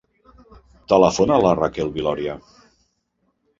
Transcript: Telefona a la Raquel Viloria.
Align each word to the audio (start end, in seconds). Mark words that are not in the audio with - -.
Telefona 0.93 1.37
a 1.37 1.45
la 1.45 1.53
Raquel 1.61 1.93
Viloria. 2.01 2.41